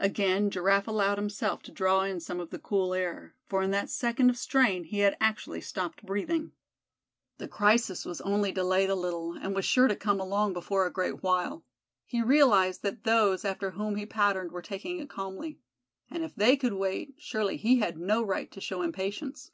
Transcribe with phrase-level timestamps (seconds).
[0.00, 3.88] Again Giraffe allowed himself to draw in some of the cool air; for in that
[3.88, 6.50] second of strain he had actually stopped breathing.
[7.38, 10.92] The crisis was only delayed a little, and was sure to come along before a
[10.92, 11.64] great while.
[12.04, 15.60] He realized that those after whom he patterned were taking it calmly;
[16.10, 19.52] and if they could wait, surely he had no right to show impatience.